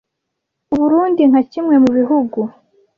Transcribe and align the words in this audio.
U 0.73 0.75
Burunndi 0.79 1.21
nka 1.29 1.41
kimwe 1.51 1.75
mu 1.83 1.89
bihugu 1.97 2.39